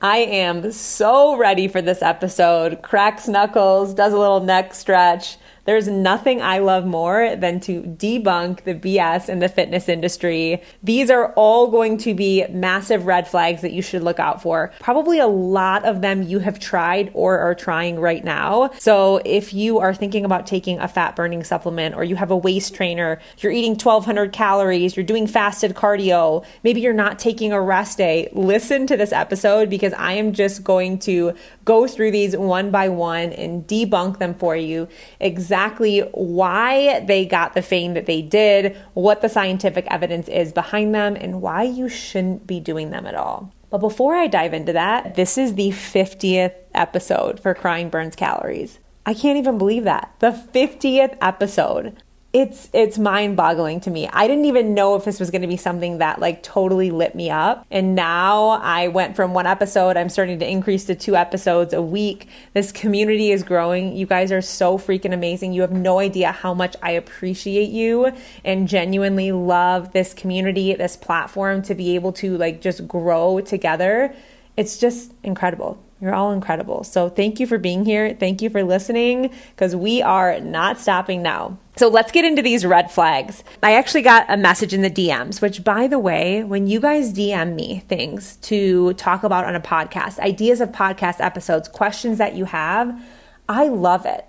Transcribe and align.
I 0.00 0.18
am 0.18 0.70
so 0.70 1.36
ready 1.36 1.66
for 1.66 1.82
this 1.82 2.02
episode. 2.02 2.82
Cracks 2.82 3.26
knuckles, 3.26 3.94
does 3.94 4.12
a 4.12 4.18
little 4.18 4.38
neck 4.38 4.72
stretch, 4.72 5.38
there's 5.68 5.86
nothing 5.86 6.40
I 6.40 6.60
love 6.60 6.86
more 6.86 7.36
than 7.36 7.60
to 7.60 7.82
debunk 7.82 8.64
the 8.64 8.74
BS 8.74 9.28
in 9.28 9.40
the 9.40 9.50
fitness 9.50 9.86
industry. 9.86 10.62
These 10.82 11.10
are 11.10 11.34
all 11.34 11.70
going 11.70 11.98
to 11.98 12.14
be 12.14 12.46
massive 12.48 13.04
red 13.04 13.28
flags 13.28 13.60
that 13.60 13.72
you 13.72 13.82
should 13.82 14.02
look 14.02 14.18
out 14.18 14.40
for. 14.40 14.72
Probably 14.80 15.18
a 15.18 15.26
lot 15.26 15.84
of 15.84 16.00
them 16.00 16.22
you 16.22 16.38
have 16.38 16.58
tried 16.58 17.10
or 17.12 17.38
are 17.38 17.54
trying 17.54 18.00
right 18.00 18.24
now. 18.24 18.70
So 18.78 19.20
if 19.26 19.52
you 19.52 19.78
are 19.78 19.92
thinking 19.92 20.24
about 20.24 20.46
taking 20.46 20.78
a 20.78 20.88
fat 20.88 21.14
burning 21.14 21.44
supplement 21.44 21.94
or 21.94 22.02
you 22.02 22.16
have 22.16 22.30
a 22.30 22.36
waist 22.36 22.74
trainer, 22.74 23.20
you're 23.36 23.52
eating 23.52 23.72
1200 23.72 24.32
calories, 24.32 24.96
you're 24.96 25.04
doing 25.04 25.26
fasted 25.26 25.74
cardio, 25.74 26.46
maybe 26.64 26.80
you're 26.80 26.94
not 26.94 27.18
taking 27.18 27.52
a 27.52 27.60
rest 27.60 27.98
day, 27.98 28.30
listen 28.32 28.86
to 28.86 28.96
this 28.96 29.12
episode 29.12 29.68
because 29.68 29.92
I 29.92 30.14
am 30.14 30.32
just 30.32 30.64
going 30.64 30.98
to 31.00 31.34
go 31.66 31.86
through 31.86 32.12
these 32.12 32.34
one 32.34 32.70
by 32.70 32.88
one 32.88 33.34
and 33.34 33.66
debunk 33.66 34.18
them 34.18 34.32
for 34.32 34.56
you. 34.56 34.88
Exactly 35.20 35.57
exactly 35.58 36.00
why 36.12 37.00
they 37.00 37.26
got 37.26 37.54
the 37.54 37.62
fame 37.62 37.94
that 37.94 38.06
they 38.06 38.22
did, 38.22 38.76
what 38.94 39.22
the 39.22 39.28
scientific 39.28 39.84
evidence 39.90 40.28
is 40.28 40.52
behind 40.52 40.94
them, 40.94 41.16
and 41.16 41.42
why 41.42 41.64
you 41.64 41.88
shouldn't 41.88 42.46
be 42.46 42.60
doing 42.60 42.90
them 42.90 43.04
at 43.06 43.16
all. 43.16 43.52
But 43.68 43.78
before 43.78 44.14
I 44.14 44.28
dive 44.28 44.54
into 44.54 44.72
that, 44.72 45.16
this 45.16 45.36
is 45.36 45.56
the 45.56 45.70
50th 45.70 46.54
episode 46.74 47.40
for 47.40 47.54
Crying 47.54 47.90
Burns 47.90 48.14
Calories. 48.14 48.78
I 49.04 49.14
can't 49.14 49.36
even 49.36 49.58
believe 49.58 49.82
that. 49.82 50.14
The 50.20 50.30
50th 50.30 51.18
episode 51.20 52.00
it's 52.32 52.68
it's 52.74 52.98
mind-boggling 52.98 53.80
to 53.80 53.90
me. 53.90 54.06
I 54.12 54.28
didn't 54.28 54.44
even 54.44 54.74
know 54.74 54.96
if 54.96 55.04
this 55.04 55.18
was 55.18 55.30
going 55.30 55.40
to 55.40 55.48
be 55.48 55.56
something 55.56 55.98
that 55.98 56.20
like 56.20 56.42
totally 56.42 56.90
lit 56.90 57.14
me 57.14 57.30
up. 57.30 57.66
And 57.70 57.94
now 57.94 58.48
I 58.48 58.88
went 58.88 59.16
from 59.16 59.32
one 59.32 59.46
episode, 59.46 59.96
I'm 59.96 60.10
starting 60.10 60.38
to 60.40 60.46
increase 60.48 60.84
to 60.86 60.94
two 60.94 61.16
episodes 61.16 61.72
a 61.72 61.80
week. 61.80 62.28
This 62.52 62.70
community 62.70 63.30
is 63.30 63.42
growing. 63.42 63.96
You 63.96 64.04
guys 64.04 64.30
are 64.30 64.42
so 64.42 64.76
freaking 64.76 65.14
amazing. 65.14 65.54
You 65.54 65.62
have 65.62 65.72
no 65.72 66.00
idea 66.00 66.32
how 66.32 66.52
much 66.52 66.76
I 66.82 66.90
appreciate 66.90 67.70
you 67.70 68.12
and 68.44 68.68
genuinely 68.68 69.32
love 69.32 69.92
this 69.92 70.12
community, 70.12 70.74
this 70.74 70.96
platform 70.96 71.62
to 71.62 71.74
be 71.74 71.94
able 71.94 72.12
to 72.14 72.36
like 72.36 72.60
just 72.60 72.86
grow 72.86 73.40
together. 73.40 74.14
It's 74.54 74.76
just 74.76 75.14
incredible. 75.22 75.82
You're 76.00 76.14
all 76.14 76.30
incredible. 76.30 76.84
So 76.84 77.08
thank 77.08 77.40
you 77.40 77.46
for 77.46 77.58
being 77.58 77.84
here. 77.84 78.14
Thank 78.14 78.40
you 78.40 78.50
for 78.50 78.62
listening 78.62 79.32
because 79.50 79.74
we 79.74 80.00
are 80.00 80.38
not 80.38 80.78
stopping 80.78 81.22
now. 81.22 81.58
So 81.76 81.88
let's 81.88 82.12
get 82.12 82.24
into 82.24 82.40
these 82.40 82.64
red 82.64 82.90
flags. 82.90 83.42
I 83.62 83.74
actually 83.74 84.02
got 84.02 84.26
a 84.28 84.36
message 84.36 84.72
in 84.72 84.82
the 84.82 84.90
DMs, 84.90 85.40
which 85.40 85.64
by 85.64 85.88
the 85.88 85.98
way, 85.98 86.44
when 86.44 86.68
you 86.68 86.78
guys 86.78 87.12
DM 87.12 87.54
me 87.54 87.80
things 87.88 88.36
to 88.42 88.92
talk 88.94 89.24
about 89.24 89.44
on 89.44 89.56
a 89.56 89.60
podcast, 89.60 90.20
ideas 90.20 90.60
of 90.60 90.70
podcast 90.70 91.16
episodes, 91.18 91.68
questions 91.68 92.18
that 92.18 92.34
you 92.34 92.44
have, 92.44 93.00
I 93.48 93.68
love 93.68 94.06
it. 94.06 94.24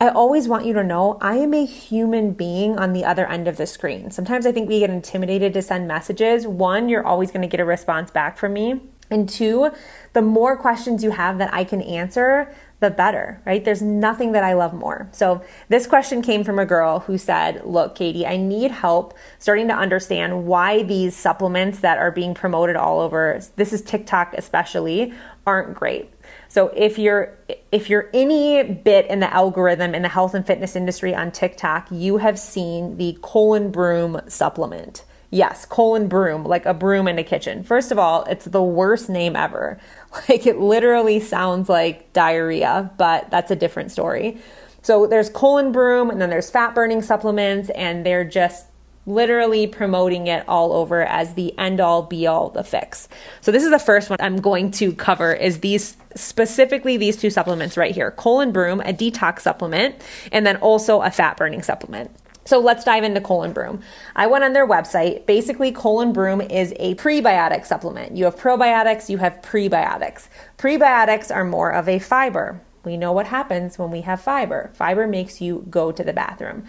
I 0.00 0.08
always 0.08 0.48
want 0.48 0.66
you 0.66 0.72
to 0.72 0.82
know 0.82 1.18
I 1.20 1.36
am 1.36 1.54
a 1.54 1.64
human 1.64 2.32
being 2.32 2.78
on 2.78 2.92
the 2.92 3.04
other 3.04 3.26
end 3.26 3.46
of 3.46 3.56
the 3.56 3.66
screen. 3.66 4.10
Sometimes 4.10 4.46
I 4.46 4.52
think 4.52 4.68
we 4.68 4.80
get 4.80 4.90
intimidated 4.90 5.54
to 5.54 5.62
send 5.62 5.86
messages. 5.86 6.46
One, 6.46 6.88
you're 6.88 7.06
always 7.06 7.30
going 7.30 7.42
to 7.42 7.48
get 7.48 7.60
a 7.60 7.64
response 7.64 8.10
back 8.10 8.36
from 8.36 8.54
me. 8.54 8.80
And 9.12 9.28
two, 9.28 9.70
the 10.14 10.22
more 10.22 10.56
questions 10.56 11.04
you 11.04 11.10
have 11.10 11.38
that 11.38 11.52
I 11.52 11.64
can 11.64 11.82
answer, 11.82 12.52
the 12.80 12.90
better, 12.90 13.40
right? 13.46 13.64
There's 13.64 13.80
nothing 13.80 14.32
that 14.32 14.42
I 14.42 14.54
love 14.54 14.74
more. 14.74 15.08
So, 15.12 15.42
this 15.68 15.86
question 15.86 16.20
came 16.20 16.44
from 16.44 16.58
a 16.58 16.66
girl 16.66 17.00
who 17.00 17.16
said, 17.16 17.64
Look, 17.64 17.94
Katie, 17.94 18.26
I 18.26 18.36
need 18.36 18.70
help 18.72 19.14
starting 19.38 19.68
to 19.68 19.74
understand 19.74 20.46
why 20.46 20.82
these 20.82 21.14
supplements 21.14 21.80
that 21.80 21.98
are 21.98 22.10
being 22.10 22.34
promoted 22.34 22.74
all 22.74 23.00
over, 23.00 23.40
this 23.56 23.72
is 23.72 23.82
TikTok 23.82 24.34
especially, 24.36 25.12
aren't 25.46 25.74
great. 25.74 26.10
So 26.48 26.68
if 26.68 26.98
you're 26.98 27.38
if 27.70 27.88
you're 27.88 28.10
any 28.12 28.62
bit 28.62 29.06
in 29.06 29.20
the 29.20 29.32
algorithm 29.32 29.94
in 29.94 30.02
the 30.02 30.08
health 30.08 30.34
and 30.34 30.46
fitness 30.46 30.74
industry 30.74 31.14
on 31.14 31.30
TikTok, 31.30 31.88
you 31.90 32.16
have 32.16 32.38
seen 32.38 32.96
the 32.96 33.16
colon 33.22 33.70
broom 33.70 34.20
supplement. 34.28 35.04
Yes, 35.34 35.64
colon 35.64 36.08
broom, 36.08 36.44
like 36.44 36.66
a 36.66 36.74
broom 36.74 37.08
in 37.08 37.18
a 37.18 37.24
kitchen. 37.24 37.62
First 37.62 37.90
of 37.90 37.98
all, 37.98 38.24
it's 38.24 38.44
the 38.44 38.62
worst 38.62 39.08
name 39.08 39.34
ever. 39.34 39.78
Like 40.28 40.46
it 40.46 40.58
literally 40.58 41.20
sounds 41.20 41.70
like 41.70 42.12
diarrhea, 42.12 42.90
but 42.98 43.30
that's 43.30 43.50
a 43.50 43.56
different 43.56 43.90
story. 43.90 44.36
So 44.82 45.06
there's 45.06 45.30
colon 45.30 45.72
broom 45.72 46.10
and 46.10 46.20
then 46.20 46.28
there's 46.28 46.50
fat 46.50 46.74
burning 46.74 47.00
supplements 47.00 47.70
and 47.70 48.04
they're 48.04 48.26
just 48.26 48.66
literally 49.06 49.66
promoting 49.66 50.26
it 50.26 50.46
all 50.46 50.74
over 50.74 51.02
as 51.02 51.32
the 51.32 51.56
end 51.58 51.80
all 51.80 52.02
be 52.02 52.26
all 52.26 52.50
the 52.50 52.62
fix. 52.62 53.08
So 53.40 53.50
this 53.50 53.64
is 53.64 53.70
the 53.70 53.78
first 53.78 54.10
one 54.10 54.18
I'm 54.20 54.36
going 54.36 54.70
to 54.72 54.92
cover 54.92 55.32
is 55.32 55.60
these 55.60 55.96
specifically 56.14 56.98
these 56.98 57.16
two 57.16 57.30
supplements 57.30 57.78
right 57.78 57.94
here. 57.94 58.10
Colon 58.10 58.52
broom, 58.52 58.80
a 58.80 58.92
detox 58.92 59.40
supplement, 59.40 59.94
and 60.30 60.46
then 60.46 60.56
also 60.58 61.00
a 61.00 61.10
fat 61.10 61.38
burning 61.38 61.62
supplement. 61.62 62.10
So 62.44 62.58
let's 62.58 62.84
dive 62.84 63.04
into 63.04 63.20
Colon 63.20 63.52
Broom. 63.52 63.82
I 64.16 64.26
went 64.26 64.44
on 64.44 64.52
their 64.52 64.66
website. 64.66 65.26
Basically, 65.26 65.70
Colon 65.70 66.12
Broom 66.12 66.40
is 66.40 66.74
a 66.78 66.94
prebiotic 66.96 67.64
supplement. 67.64 68.16
You 68.16 68.24
have 68.24 68.36
probiotics, 68.36 69.08
you 69.08 69.18
have 69.18 69.40
prebiotics. 69.42 70.28
Prebiotics 70.58 71.34
are 71.34 71.44
more 71.44 71.72
of 71.72 71.88
a 71.88 71.98
fiber. 71.98 72.60
We 72.84 72.96
know 72.96 73.12
what 73.12 73.28
happens 73.28 73.78
when 73.78 73.92
we 73.92 74.00
have 74.00 74.20
fiber. 74.20 74.70
Fiber 74.74 75.06
makes 75.06 75.40
you 75.40 75.64
go 75.70 75.92
to 75.92 76.02
the 76.02 76.12
bathroom. 76.12 76.64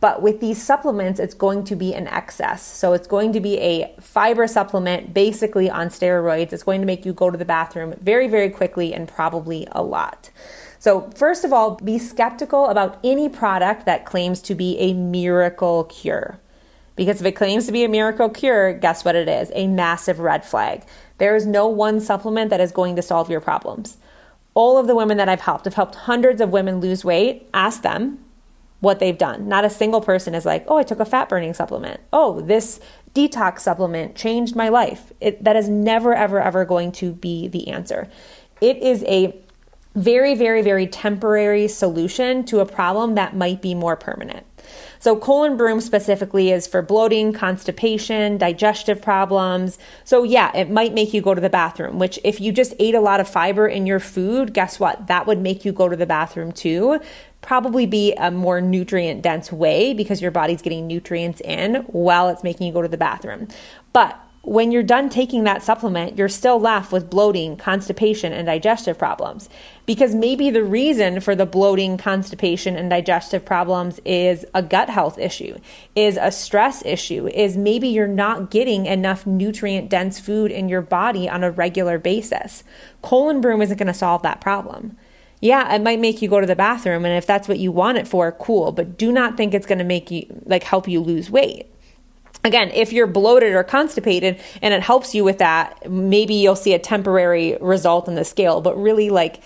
But 0.00 0.22
with 0.22 0.40
these 0.40 0.62
supplements, 0.62 1.18
it's 1.18 1.34
going 1.34 1.64
to 1.64 1.76
be 1.76 1.92
an 1.92 2.06
excess. 2.06 2.62
So 2.62 2.92
it's 2.92 3.08
going 3.08 3.32
to 3.32 3.40
be 3.40 3.58
a 3.58 3.94
fiber 4.00 4.46
supplement 4.46 5.12
basically 5.12 5.68
on 5.68 5.88
steroids. 5.88 6.52
It's 6.52 6.62
going 6.62 6.80
to 6.80 6.86
make 6.86 7.04
you 7.04 7.12
go 7.12 7.30
to 7.30 7.36
the 7.36 7.44
bathroom 7.44 7.94
very, 8.00 8.28
very 8.28 8.48
quickly 8.48 8.94
and 8.94 9.08
probably 9.08 9.66
a 9.72 9.82
lot. 9.82 10.30
So, 10.78 11.10
first 11.14 11.44
of 11.44 11.52
all, 11.52 11.76
be 11.76 11.98
skeptical 11.98 12.66
about 12.66 12.98
any 13.02 13.28
product 13.28 13.84
that 13.86 14.04
claims 14.04 14.40
to 14.42 14.54
be 14.54 14.78
a 14.78 14.92
miracle 14.92 15.84
cure. 15.84 16.38
Because 16.94 17.20
if 17.20 17.26
it 17.26 17.32
claims 17.32 17.66
to 17.66 17.72
be 17.72 17.84
a 17.84 17.88
miracle 17.88 18.28
cure, 18.28 18.72
guess 18.72 19.04
what 19.04 19.14
it 19.14 19.28
is? 19.28 19.52
A 19.54 19.66
massive 19.68 20.18
red 20.18 20.44
flag. 20.44 20.84
There 21.18 21.36
is 21.36 21.46
no 21.46 21.68
one 21.68 22.00
supplement 22.00 22.50
that 22.50 22.60
is 22.60 22.72
going 22.72 22.96
to 22.96 23.02
solve 23.02 23.30
your 23.30 23.40
problems. 23.40 23.98
All 24.54 24.78
of 24.78 24.88
the 24.88 24.96
women 24.96 25.16
that 25.18 25.28
I've 25.28 25.40
helped, 25.40 25.64
have 25.64 25.74
helped 25.74 25.94
hundreds 25.94 26.40
of 26.40 26.50
women 26.50 26.80
lose 26.80 27.04
weight. 27.04 27.48
Ask 27.54 27.82
them 27.82 28.24
what 28.80 28.98
they've 28.98 29.18
done. 29.18 29.48
Not 29.48 29.64
a 29.64 29.70
single 29.70 30.00
person 30.00 30.34
is 30.34 30.46
like, 30.46 30.64
oh, 30.68 30.76
I 30.76 30.82
took 30.82 31.00
a 31.00 31.04
fat 31.04 31.28
burning 31.28 31.54
supplement. 31.54 32.00
Oh, 32.12 32.40
this 32.40 32.80
detox 33.14 33.60
supplement 33.60 34.14
changed 34.14 34.54
my 34.54 34.68
life. 34.68 35.12
It, 35.20 35.42
that 35.42 35.56
is 35.56 35.68
never, 35.68 36.14
ever, 36.14 36.40
ever 36.40 36.64
going 36.64 36.92
to 36.92 37.12
be 37.12 37.48
the 37.48 37.68
answer. 37.68 38.08
It 38.60 38.76
is 38.78 39.04
a 39.04 39.36
very, 39.94 40.34
very, 40.34 40.62
very 40.62 40.86
temporary 40.86 41.68
solution 41.68 42.44
to 42.44 42.60
a 42.60 42.66
problem 42.66 43.14
that 43.14 43.36
might 43.36 43.60
be 43.62 43.74
more 43.74 43.96
permanent. 43.96 44.46
So, 45.00 45.16
colon 45.16 45.56
broom 45.56 45.80
specifically 45.80 46.50
is 46.50 46.66
for 46.66 46.82
bloating, 46.82 47.32
constipation, 47.32 48.36
digestive 48.36 49.00
problems. 49.00 49.78
So, 50.04 50.24
yeah, 50.24 50.54
it 50.56 50.70
might 50.70 50.92
make 50.92 51.14
you 51.14 51.22
go 51.22 51.34
to 51.34 51.40
the 51.40 51.48
bathroom, 51.48 51.98
which 51.98 52.18
if 52.24 52.40
you 52.40 52.52
just 52.52 52.74
ate 52.78 52.94
a 52.94 53.00
lot 53.00 53.20
of 53.20 53.28
fiber 53.28 53.66
in 53.66 53.86
your 53.86 54.00
food, 54.00 54.52
guess 54.52 54.78
what? 54.80 55.06
That 55.06 55.26
would 55.26 55.38
make 55.38 55.64
you 55.64 55.72
go 55.72 55.88
to 55.88 55.96
the 55.96 56.06
bathroom 56.06 56.52
too 56.52 57.00
probably 57.40 57.86
be 57.86 58.12
a 58.14 58.30
more 58.30 58.60
nutrient 58.60 59.22
dense 59.22 59.52
way 59.52 59.94
because 59.94 60.20
your 60.20 60.30
body's 60.30 60.60
getting 60.60 60.86
nutrients 60.86 61.40
in 61.42 61.76
while 61.86 62.28
it's 62.28 62.42
making 62.42 62.66
you 62.66 62.72
go 62.72 62.82
to 62.82 62.88
the 62.88 62.96
bathroom. 62.96 63.48
But 63.92 64.18
when 64.48 64.72
you're 64.72 64.82
done 64.82 65.10
taking 65.10 65.44
that 65.44 65.62
supplement, 65.62 66.16
you're 66.16 66.28
still 66.28 66.58
left 66.58 66.90
with 66.90 67.10
bloating, 67.10 67.56
constipation, 67.56 68.32
and 68.32 68.46
digestive 68.46 68.96
problems. 68.96 69.48
Because 69.84 70.14
maybe 70.14 70.48
the 70.50 70.64
reason 70.64 71.20
for 71.20 71.34
the 71.34 71.44
bloating, 71.44 71.98
constipation, 71.98 72.74
and 72.74 72.88
digestive 72.88 73.44
problems 73.44 74.00
is 74.06 74.46
a 74.54 74.62
gut 74.62 74.88
health 74.88 75.18
issue, 75.18 75.58
is 75.94 76.18
a 76.20 76.30
stress 76.30 76.84
issue, 76.86 77.26
is 77.28 77.56
maybe 77.56 77.88
you're 77.88 78.08
not 78.08 78.50
getting 78.50 78.86
enough 78.86 79.26
nutrient 79.26 79.90
dense 79.90 80.18
food 80.18 80.50
in 80.50 80.68
your 80.68 80.82
body 80.82 81.28
on 81.28 81.44
a 81.44 81.50
regular 81.50 81.98
basis. 81.98 82.64
Colon 83.02 83.42
broom 83.42 83.60
isn't 83.60 83.76
going 83.76 83.86
to 83.86 83.94
solve 83.94 84.22
that 84.22 84.40
problem. 84.40 84.96
Yeah, 85.40 85.74
it 85.74 85.82
might 85.82 86.00
make 86.00 86.22
you 86.22 86.28
go 86.28 86.40
to 86.40 86.46
the 86.46 86.56
bathroom, 86.56 87.04
and 87.04 87.16
if 87.16 87.26
that's 87.26 87.48
what 87.48 87.58
you 87.58 87.70
want 87.70 87.98
it 87.98 88.08
for, 88.08 88.32
cool, 88.32 88.72
but 88.72 88.96
do 88.96 89.12
not 89.12 89.36
think 89.36 89.52
it's 89.52 89.66
going 89.66 89.78
to 89.78 89.84
make 89.84 90.10
you, 90.10 90.26
like, 90.46 90.62
help 90.64 90.88
you 90.88 91.00
lose 91.00 91.30
weight 91.30 91.70
again, 92.44 92.70
if 92.70 92.92
you're 92.92 93.06
bloated 93.06 93.54
or 93.54 93.64
constipated 93.64 94.40
and 94.62 94.74
it 94.74 94.82
helps 94.82 95.14
you 95.14 95.24
with 95.24 95.38
that, 95.38 95.90
maybe 95.90 96.34
you'll 96.34 96.56
see 96.56 96.74
a 96.74 96.78
temporary 96.78 97.56
result 97.60 98.08
in 98.08 98.14
the 98.14 98.24
scale. 98.24 98.60
But 98.60 98.76
really, 98.76 99.10
like, 99.10 99.42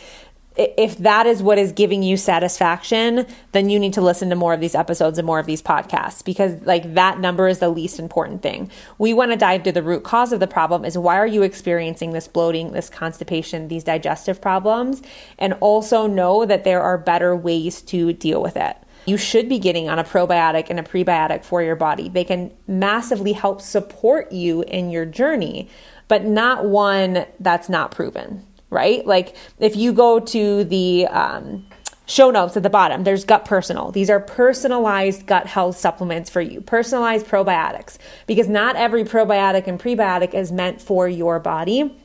if 0.56 0.98
that 0.98 1.26
is 1.26 1.42
what 1.42 1.58
is 1.58 1.72
giving 1.72 2.02
you 2.02 2.16
satisfaction, 2.16 3.26
then 3.52 3.70
you 3.70 3.78
need 3.78 3.94
to 3.94 4.02
listen 4.02 4.28
to 4.28 4.36
more 4.36 4.52
of 4.52 4.60
these 4.60 4.74
episodes 4.74 5.18
and 5.18 5.24
more 5.26 5.38
of 5.38 5.46
these 5.46 5.62
podcasts 5.62 6.22
because 6.22 6.60
like 6.62 6.94
that 6.94 7.18
number 7.18 7.48
is 7.48 7.58
the 7.58 7.70
least 7.70 7.98
important 7.98 8.42
thing. 8.42 8.70
We 8.98 9.14
want 9.14 9.30
to 9.30 9.36
dive 9.36 9.62
to 9.62 9.72
the 9.72 9.82
root 9.82 10.04
cause 10.04 10.32
of 10.32 10.40
the 10.40 10.46
problem 10.46 10.84
is 10.84 10.98
why 10.98 11.16
are 11.16 11.26
you 11.26 11.42
experiencing 11.42 12.12
this 12.12 12.28
bloating, 12.28 12.72
this 12.72 12.90
constipation, 12.90 13.68
these 13.68 13.84
digestive 13.84 14.42
problems 14.42 15.00
and 15.38 15.54
also 15.60 16.06
know 16.06 16.44
that 16.44 16.64
there 16.64 16.82
are 16.82 16.98
better 16.98 17.34
ways 17.34 17.80
to 17.82 18.12
deal 18.12 18.42
with 18.42 18.56
it 18.56 18.76
you 19.04 19.16
should 19.16 19.48
be 19.48 19.58
getting 19.58 19.88
on 19.88 19.98
a 19.98 20.04
probiotic 20.04 20.68
and 20.70 20.78
a 20.78 20.82
prebiotic 20.82 21.44
for 21.44 21.62
your 21.62 21.76
body. 21.76 22.08
They 22.08 22.24
can 22.24 22.52
massively 22.66 23.32
help 23.32 23.60
support 23.60 24.32
you 24.32 24.62
in 24.62 24.90
your 24.90 25.04
journey, 25.04 25.68
but 26.08 26.24
not 26.24 26.64
one 26.64 27.26
that's 27.40 27.68
not 27.68 27.90
proven, 27.90 28.46
right? 28.70 29.06
Like 29.06 29.36
if 29.58 29.76
you 29.76 29.92
go 29.92 30.20
to 30.20 30.64
the 30.64 31.06
um, 31.08 31.66
show 32.06 32.30
notes 32.30 32.56
at 32.56 32.62
the 32.62 32.70
bottom, 32.70 33.04
there's 33.04 33.24
Gut 33.24 33.44
Personal. 33.44 33.90
These 33.90 34.10
are 34.10 34.20
personalized 34.20 35.26
gut 35.26 35.46
health 35.46 35.76
supplements 35.76 36.30
for 36.30 36.40
you, 36.40 36.60
personalized 36.60 37.26
probiotics, 37.26 37.98
because 38.26 38.48
not 38.48 38.76
every 38.76 39.04
probiotic 39.04 39.66
and 39.66 39.80
prebiotic 39.80 40.34
is 40.34 40.52
meant 40.52 40.80
for 40.80 41.08
your 41.08 41.40
body. 41.40 41.96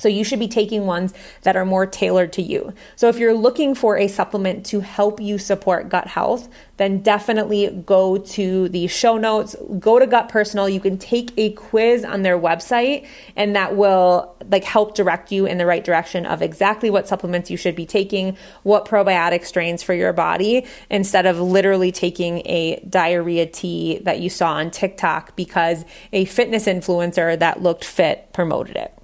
So 0.00 0.08
you 0.08 0.24
should 0.24 0.38
be 0.38 0.48
taking 0.48 0.86
ones 0.86 1.14
that 1.42 1.56
are 1.56 1.64
more 1.64 1.86
tailored 1.86 2.32
to 2.34 2.42
you. 2.42 2.74
So 2.96 3.08
if 3.08 3.18
you're 3.18 3.34
looking 3.34 3.74
for 3.74 3.96
a 3.96 4.08
supplement 4.08 4.66
to 4.66 4.80
help 4.80 5.20
you 5.20 5.38
support 5.38 5.88
gut 5.88 6.08
health, 6.08 6.48
then 6.80 7.00
definitely 7.00 7.68
go 7.84 8.16
to 8.16 8.70
the 8.70 8.86
show 8.86 9.18
notes, 9.18 9.54
go 9.78 9.98
to 9.98 10.06
Gut 10.06 10.30
Personal. 10.30 10.66
You 10.66 10.80
can 10.80 10.96
take 10.96 11.30
a 11.36 11.52
quiz 11.52 12.06
on 12.06 12.22
their 12.22 12.38
website 12.38 13.06
and 13.36 13.54
that 13.54 13.76
will 13.76 14.34
like 14.50 14.64
help 14.64 14.94
direct 14.94 15.30
you 15.30 15.44
in 15.44 15.58
the 15.58 15.66
right 15.66 15.84
direction 15.84 16.24
of 16.24 16.40
exactly 16.40 16.88
what 16.88 17.06
supplements 17.06 17.50
you 17.50 17.58
should 17.58 17.76
be 17.76 17.84
taking, 17.84 18.36
what 18.62 18.86
probiotic 18.86 19.44
strains 19.44 19.82
for 19.82 19.92
your 19.92 20.14
body 20.14 20.66
instead 20.88 21.26
of 21.26 21.38
literally 21.38 21.92
taking 21.92 22.38
a 22.46 22.80
diarrhea 22.88 23.44
tea 23.44 23.98
that 24.04 24.20
you 24.20 24.30
saw 24.30 24.54
on 24.54 24.70
TikTok 24.70 25.36
because 25.36 25.84
a 26.14 26.24
fitness 26.24 26.64
influencer 26.64 27.38
that 27.38 27.62
looked 27.62 27.84
fit 27.84 28.32
promoted 28.32 28.76
it. 28.76 28.99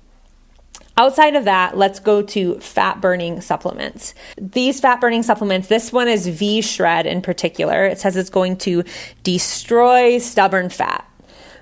Outside 0.98 1.36
of 1.36 1.44
that, 1.44 1.76
let's 1.76 2.00
go 2.00 2.22
to 2.22 2.58
fat 2.60 3.02
burning 3.02 3.42
supplements. 3.42 4.14
These 4.38 4.80
fat 4.80 5.00
burning 5.00 5.22
supplements, 5.22 5.68
this 5.68 5.92
one 5.92 6.08
is 6.08 6.26
V 6.26 6.62
Shred 6.62 7.06
in 7.06 7.20
particular. 7.20 7.84
It 7.84 7.98
says 7.98 8.16
it's 8.16 8.30
going 8.30 8.56
to 8.58 8.82
destroy 9.22 10.18
stubborn 10.18 10.70
fat. 10.70 11.06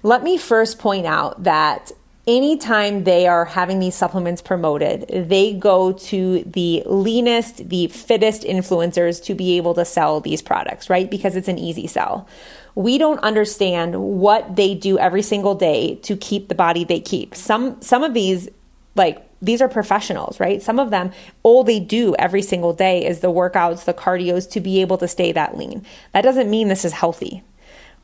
Let 0.04 0.22
me 0.22 0.38
first 0.38 0.78
point 0.78 1.06
out 1.06 1.42
that 1.42 1.90
anytime 2.26 3.04
they 3.04 3.26
are 3.26 3.44
having 3.44 3.80
these 3.80 3.94
supplements 3.94 4.40
promoted, 4.40 5.08
they 5.28 5.52
go 5.52 5.92
to 5.92 6.42
the 6.44 6.82
leanest, 6.86 7.68
the 7.68 7.88
fittest 7.88 8.42
influencers 8.42 9.22
to 9.24 9.34
be 9.34 9.56
able 9.56 9.74
to 9.74 9.84
sell 9.84 10.20
these 10.20 10.42
products, 10.42 10.88
right? 10.88 11.10
Because 11.10 11.36
it's 11.36 11.48
an 11.48 11.58
easy 11.58 11.86
sell. 11.86 12.28
We 12.76 12.98
don't 12.98 13.18
understand 13.18 14.00
what 14.00 14.56
they 14.56 14.74
do 14.74 14.98
every 14.98 15.22
single 15.22 15.54
day 15.54 15.96
to 15.96 16.16
keep 16.16 16.48
the 16.48 16.54
body 16.54 16.84
they 16.84 17.00
keep. 17.00 17.34
Some 17.34 17.80
some 17.80 18.02
of 18.02 18.14
these 18.14 18.48
like 18.94 19.26
these 19.42 19.60
are 19.60 19.68
professionals, 19.68 20.40
right? 20.40 20.62
Some 20.62 20.78
of 20.78 20.90
them, 20.90 21.12
all 21.42 21.64
they 21.64 21.80
do 21.80 22.14
every 22.18 22.42
single 22.42 22.72
day 22.72 23.04
is 23.04 23.20
the 23.20 23.30
workouts, 23.30 23.84
the 23.84 23.94
cardios 23.94 24.50
to 24.52 24.60
be 24.60 24.80
able 24.80 24.98
to 24.98 25.08
stay 25.08 25.32
that 25.32 25.56
lean. 25.56 25.84
That 26.12 26.22
doesn't 26.22 26.50
mean 26.50 26.68
this 26.68 26.84
is 26.84 26.92
healthy. 26.92 27.42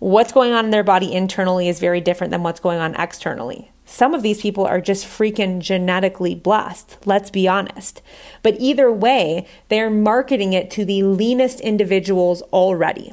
What's 0.00 0.32
going 0.32 0.52
on 0.52 0.64
in 0.64 0.70
their 0.70 0.82
body 0.82 1.12
internally 1.12 1.68
is 1.68 1.78
very 1.78 2.00
different 2.00 2.30
than 2.30 2.42
what's 2.42 2.60
going 2.60 2.78
on 2.78 2.94
externally. 2.94 3.70
Some 3.84 4.14
of 4.14 4.22
these 4.22 4.40
people 4.40 4.64
are 4.64 4.80
just 4.80 5.04
freaking 5.04 5.58
genetically 5.58 6.34
blessed, 6.34 6.98
let's 7.04 7.30
be 7.30 7.48
honest. 7.48 8.00
But 8.42 8.56
either 8.58 8.90
way, 8.90 9.46
they're 9.68 9.90
marketing 9.90 10.52
it 10.52 10.70
to 10.72 10.84
the 10.84 11.02
leanest 11.02 11.60
individuals 11.60 12.40
already. 12.52 13.12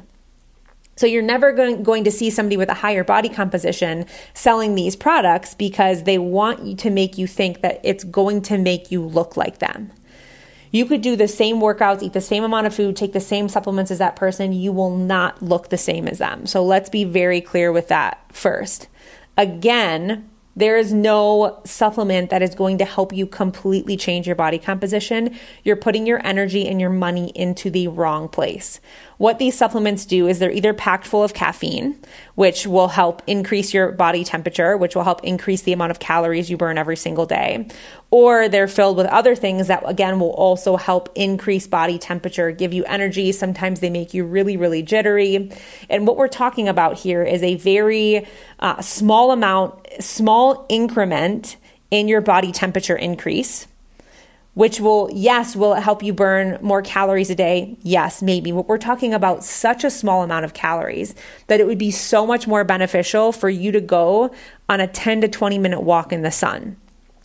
So 0.98 1.06
you're 1.06 1.22
never 1.22 1.52
going, 1.52 1.84
going 1.84 2.02
to 2.04 2.10
see 2.10 2.28
somebody 2.28 2.56
with 2.56 2.68
a 2.68 2.74
higher 2.74 3.04
body 3.04 3.28
composition 3.28 4.04
selling 4.34 4.74
these 4.74 4.96
products 4.96 5.54
because 5.54 6.02
they 6.02 6.18
want 6.18 6.64
you 6.64 6.74
to 6.74 6.90
make 6.90 7.16
you 7.16 7.28
think 7.28 7.60
that 7.60 7.80
it's 7.84 8.02
going 8.02 8.42
to 8.42 8.58
make 8.58 8.90
you 8.90 9.06
look 9.06 9.36
like 9.36 9.60
them. 9.60 9.92
You 10.72 10.86
could 10.86 11.00
do 11.00 11.14
the 11.14 11.28
same 11.28 11.60
workouts, 11.60 12.02
eat 12.02 12.14
the 12.14 12.20
same 12.20 12.42
amount 12.42 12.66
of 12.66 12.74
food, 12.74 12.96
take 12.96 13.12
the 13.12 13.20
same 13.20 13.48
supplements 13.48 13.92
as 13.92 13.98
that 13.98 14.16
person. 14.16 14.52
You 14.52 14.72
will 14.72 14.96
not 14.96 15.40
look 15.40 15.68
the 15.68 15.78
same 15.78 16.08
as 16.08 16.18
them. 16.18 16.46
So 16.46 16.64
let's 16.64 16.90
be 16.90 17.04
very 17.04 17.40
clear 17.40 17.70
with 17.70 17.86
that 17.86 18.20
first. 18.32 18.88
Again, 19.36 20.28
there 20.58 20.76
is 20.76 20.92
no 20.92 21.60
supplement 21.64 22.30
that 22.30 22.42
is 22.42 22.54
going 22.54 22.78
to 22.78 22.84
help 22.84 23.12
you 23.12 23.26
completely 23.26 23.96
change 23.96 24.26
your 24.26 24.34
body 24.34 24.58
composition. 24.58 25.38
You're 25.62 25.76
putting 25.76 26.04
your 26.04 26.20
energy 26.26 26.68
and 26.68 26.80
your 26.80 26.90
money 26.90 27.30
into 27.34 27.70
the 27.70 27.86
wrong 27.86 28.28
place. 28.28 28.80
What 29.18 29.38
these 29.38 29.56
supplements 29.56 30.04
do 30.04 30.28
is 30.28 30.38
they're 30.38 30.50
either 30.50 30.72
packed 30.72 31.06
full 31.06 31.24
of 31.24 31.34
caffeine, 31.34 31.98
which 32.36 32.66
will 32.66 32.88
help 32.88 33.22
increase 33.26 33.74
your 33.74 33.90
body 33.90 34.22
temperature, 34.24 34.76
which 34.76 34.94
will 34.94 35.02
help 35.02 35.24
increase 35.24 35.62
the 35.62 35.72
amount 35.72 35.90
of 35.90 35.98
calories 35.98 36.48
you 36.50 36.56
burn 36.56 36.78
every 36.78 36.96
single 36.96 37.26
day, 37.26 37.66
or 38.10 38.48
they're 38.48 38.68
filled 38.68 38.96
with 38.96 39.06
other 39.06 39.34
things 39.34 39.66
that, 39.66 39.82
again, 39.86 40.20
will 40.20 40.30
also 40.30 40.76
help 40.76 41.08
increase 41.16 41.66
body 41.66 41.98
temperature, 41.98 42.52
give 42.52 42.72
you 42.72 42.84
energy. 42.84 43.32
Sometimes 43.32 43.80
they 43.80 43.90
make 43.90 44.14
you 44.14 44.24
really, 44.24 44.56
really 44.56 44.82
jittery. 44.82 45.50
And 45.90 46.06
what 46.06 46.16
we're 46.16 46.28
talking 46.28 46.68
about 46.68 46.96
here 46.96 47.24
is 47.24 47.42
a 47.42 47.56
very 47.56 48.24
uh, 48.60 48.80
small 48.80 49.32
amount, 49.32 49.87
small 50.00 50.66
increment 50.68 51.56
in 51.90 52.08
your 52.08 52.20
body 52.20 52.52
temperature 52.52 52.96
increase 52.96 53.66
which 54.58 54.80
will, 54.80 55.08
yes, 55.12 55.54
will 55.54 55.74
it 55.74 55.84
help 55.84 56.02
you 56.02 56.12
burn 56.12 56.58
more 56.60 56.82
calories 56.82 57.30
a 57.30 57.34
day? 57.36 57.76
Yes, 57.84 58.20
maybe. 58.20 58.50
But 58.50 58.66
we're 58.66 58.76
talking 58.76 59.14
about 59.14 59.44
such 59.44 59.84
a 59.84 59.90
small 59.90 60.24
amount 60.24 60.44
of 60.44 60.52
calories 60.52 61.14
that 61.46 61.60
it 61.60 61.66
would 61.68 61.78
be 61.78 61.92
so 61.92 62.26
much 62.26 62.48
more 62.48 62.64
beneficial 62.64 63.30
for 63.30 63.48
you 63.48 63.70
to 63.70 63.80
go 63.80 64.34
on 64.68 64.80
a 64.80 64.88
10 64.88 65.20
to 65.20 65.28
20 65.28 65.58
minute 65.58 65.82
walk 65.82 66.12
in 66.12 66.22
the 66.22 66.32
sun. 66.32 66.76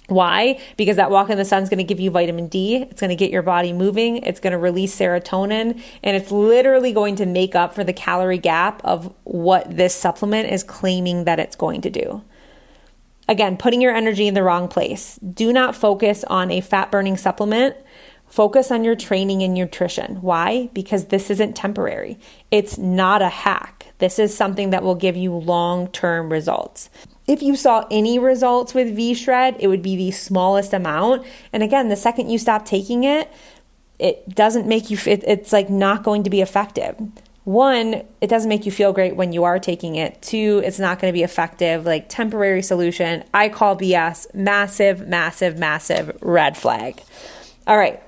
Why? 0.09 0.59
Because 0.77 0.97
that 0.97 1.09
walk 1.09 1.31
in 1.31 1.39
the 1.39 1.43
sun 1.43 1.63
is 1.63 1.69
going 1.69 1.79
to 1.79 1.83
give 1.83 1.99
you 1.99 2.11
vitamin 2.11 2.49
D. 2.49 2.75
It's 2.75 3.01
going 3.01 3.09
to 3.09 3.15
get 3.15 3.31
your 3.31 3.41
body 3.41 3.73
moving. 3.73 4.17
It's 4.17 4.39
going 4.39 4.51
to 4.51 4.59
release 4.59 4.95
serotonin. 4.95 5.81
And 6.03 6.15
it's 6.15 6.29
literally 6.29 6.93
going 6.93 7.15
to 7.15 7.25
make 7.25 7.55
up 7.55 7.73
for 7.73 7.83
the 7.83 7.93
calorie 7.93 8.37
gap 8.37 8.79
of 8.83 9.11
what 9.23 9.75
this 9.75 9.95
supplement 9.95 10.51
is 10.51 10.63
claiming 10.63 11.23
that 11.23 11.39
it's 11.39 11.55
going 11.55 11.81
to 11.81 11.89
do. 11.89 12.21
Again, 13.27 13.57
putting 13.57 13.81
your 13.81 13.95
energy 13.95 14.27
in 14.27 14.33
the 14.33 14.43
wrong 14.43 14.67
place. 14.67 15.17
Do 15.17 15.53
not 15.53 15.75
focus 15.75 16.23
on 16.25 16.51
a 16.51 16.61
fat 16.61 16.91
burning 16.91 17.17
supplement. 17.17 17.75
Focus 18.27 18.71
on 18.71 18.83
your 18.83 18.95
training 18.95 19.43
and 19.43 19.53
nutrition. 19.53 20.15
Why? 20.21 20.69
Because 20.73 21.05
this 21.05 21.29
isn't 21.29 21.55
temporary. 21.55 22.17
It's 22.51 22.77
not 22.77 23.21
a 23.21 23.29
hack. 23.29 23.93
This 23.99 24.17
is 24.17 24.35
something 24.35 24.71
that 24.71 24.83
will 24.83 24.95
give 24.95 25.15
you 25.15 25.33
long 25.33 25.87
term 25.89 26.31
results. 26.31 26.89
If 27.27 27.41
you 27.41 27.55
saw 27.55 27.85
any 27.89 28.19
results 28.19 28.73
with 28.73 28.95
V 28.95 29.13
Shred, 29.13 29.55
it 29.59 29.67
would 29.67 29.83
be 29.83 29.95
the 29.95 30.11
smallest 30.11 30.73
amount. 30.73 31.25
And 31.53 31.63
again, 31.63 31.89
the 31.89 31.95
second 31.95 32.29
you 32.29 32.37
stop 32.37 32.65
taking 32.65 33.03
it, 33.03 33.31
it 33.99 34.35
doesn't 34.35 34.67
make 34.67 34.89
you, 34.89 34.97
it, 35.05 35.23
it's 35.25 35.53
like 35.53 35.69
not 35.69 36.03
going 36.03 36.23
to 36.23 36.29
be 36.29 36.41
effective 36.41 36.95
one, 37.43 38.03
it 38.21 38.27
doesn't 38.27 38.47
make 38.47 38.65
you 38.65 38.71
feel 38.71 38.93
great 38.93 39.15
when 39.15 39.33
you 39.33 39.43
are 39.43 39.59
taking 39.59 39.95
it. 39.95 40.21
Two, 40.21 40.61
it's 40.63 40.79
not 40.79 40.99
going 40.99 41.11
to 41.11 41.13
be 41.13 41.23
effective. 41.23 41.85
Like 41.85 42.07
temporary 42.07 42.61
solution, 42.61 43.23
I 43.33 43.49
call 43.49 43.77
BS. 43.77 44.33
Massive, 44.33 45.07
massive, 45.07 45.57
massive 45.57 46.17
red 46.21 46.55
flag. 46.55 47.01
All 47.67 47.77
right, 47.77 48.01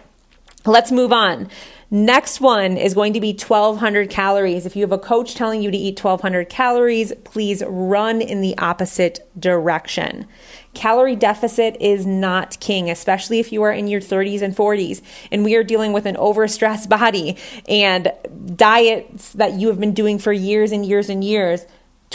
let's 0.66 0.92
move 0.92 1.12
on. 1.12 1.50
Next 1.92 2.42
one 2.42 2.78
is 2.78 2.96
going 2.96 3.14
to 3.14 3.22
be 3.22 3.34
1200 3.34 4.10
calories. 4.10 4.66
If 4.66 4.76
you 4.76 4.82
have 4.82 4.92
a 4.92 4.98
coach 4.98 5.36
telling 5.36 5.62
you 5.62 5.70
to 5.70 5.78
eat 5.78 6.04
1200 6.04 6.50
calories, 6.50 7.14
please 7.24 7.64
run 7.68 8.22
in 8.22 8.42
the 8.42 8.58
opposite 8.58 9.28
direction. 9.40 10.28
Calorie 10.74 11.16
deficit 11.16 11.78
is 11.80 12.06
not 12.06 12.60
king, 12.60 12.90
especially 12.90 13.40
if 13.40 13.52
you 13.52 13.62
are 13.62 13.72
in 13.72 13.88
your 13.88 14.02
30s 14.02 14.42
and 14.42 14.56
40s 14.56 15.02
and 15.32 15.44
we 15.44 15.56
are 15.56 15.64
dealing 15.64 15.94
with 15.94 16.06
an 16.06 16.16
overstressed 16.16 16.90
body 16.96 17.38
and 17.70 18.12
diets 18.56 19.34
that 19.34 19.54
you 19.54 19.68
have 19.68 19.80
been 19.80 19.94
doing 19.94 20.18
for 20.18 20.34
years 20.34 20.72
and 20.72 20.86
years 20.86 21.10
and 21.10 21.24
years 21.24 21.66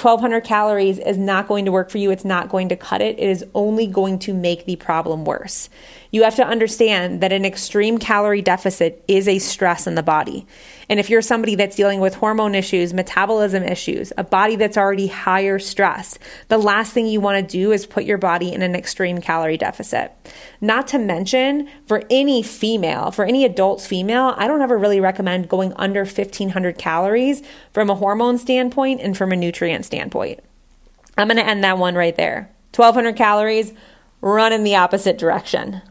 1200 0.03 0.45
calories 0.45 0.99
is 0.99 1.19
not 1.19 1.47
going 1.47 1.67
to 1.67 1.73
work 1.73 1.91
for 1.91 1.99
you. 1.99 2.11
It's 2.11 2.25
not 2.25 2.49
going 2.49 2.71
to 2.71 2.77
cut 2.77 3.03
it. 3.03 3.19
It 3.19 3.29
is 3.29 3.45
only 3.55 3.87
going 3.87 4.19
to 4.21 4.33
make 4.33 4.65
the 4.65 4.77
problem 4.77 5.27
worse. 5.27 5.69
You 6.11 6.23
have 6.23 6.37
to 6.37 6.47
understand 6.47 7.21
that 7.21 7.33
an 7.33 7.45
extreme 7.45 7.99
calorie 7.99 8.41
deficit 8.41 9.05
is 9.07 9.29
a 9.29 9.39
stress 9.39 9.87
in 9.87 9.97
the 9.97 10.03
body. 10.03 10.47
And 10.91 10.99
if 10.99 11.09
you're 11.09 11.23
somebody 11.23 11.55
that's 11.55 11.77
dealing 11.77 12.01
with 12.01 12.17
hormone 12.17 12.57
issues, 12.57 12.93
metabolism 12.93 13.63
issues, 13.63 14.13
a 14.19 14.25
body 14.25 14.57
that's 14.57 14.77
already 14.77 15.07
higher 15.07 15.61
stress, 15.61 16.19
the 16.49 16.59
last 16.59 16.93
thing 16.93 17.07
you 17.07 17.21
want 17.21 17.39
to 17.39 17.59
do 17.59 17.71
is 17.71 17.87
put 17.87 18.03
your 18.03 18.19
body 18.19 18.53
in 18.53 18.61
an 18.61 18.75
extreme 18.75 19.21
calorie 19.21 19.57
deficit. 19.57 20.13
Not 20.61 20.89
to 20.89 20.99
mention, 20.99 21.69
for 21.87 22.03
any 22.11 22.43
female, 22.43 23.13
for 23.13 23.25
any 23.25 23.45
adult 23.45 23.81
female, 23.81 24.35
I 24.37 24.49
don't 24.49 24.63
ever 24.63 24.77
really 24.77 24.99
recommend 24.99 25.49
going 25.49 25.73
under 25.77 26.01
1500 26.01 26.77
calories 26.77 27.41
from 27.73 27.89
a 27.89 27.95
hormone 27.95 28.37
standpoint 28.37 29.01
and 29.01 29.17
from 29.17 29.31
a 29.31 29.37
nutrient 29.37 29.85
standpoint. 29.85 30.41
I'm 31.17 31.29
going 31.29 31.37
to 31.37 31.47
end 31.47 31.63
that 31.63 31.79
one 31.79 31.95
right 31.95 32.17
there. 32.17 32.51
1200 32.75 33.15
calories, 33.15 33.73
run 34.21 34.53
in 34.53 34.65
the 34.65 34.75
opposite 34.75 35.19
direction. 35.19 35.83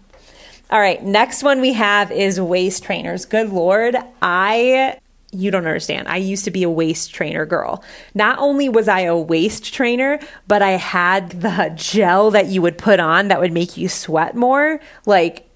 All 0.72 0.80
right, 0.80 1.04
next 1.04 1.42
one 1.42 1.62
we 1.62 1.74
have 1.74 2.12
is 2.12 2.40
waist 2.40 2.84
trainers. 2.84 3.26
Good 3.26 3.50
Lord, 3.50 3.96
I 4.22 5.00
you 5.32 5.52
don't 5.52 5.66
understand. 5.66 6.08
I 6.08 6.18
used 6.18 6.46
to 6.46 6.52
be 6.52 6.64
a 6.64 6.70
waist 6.70 7.14
trainer 7.14 7.46
girl. 7.46 7.84
Not 8.16 8.40
only 8.40 8.68
was 8.68 8.88
I 8.88 9.02
a 9.02 9.18
waist 9.18 9.74
trainer, 9.74 10.20
but 10.48 10.62
I 10.62 10.72
had 10.72 11.30
the 11.42 11.72
gel 11.76 12.32
that 12.32 12.48
you 12.48 12.62
would 12.62 12.78
put 12.78 13.00
on 13.00 13.28
that 13.28 13.40
would 13.40 13.52
make 13.52 13.78
you 13.78 13.90
sweat 13.90 14.36
more. 14.36 14.80
Like, 15.06 15.48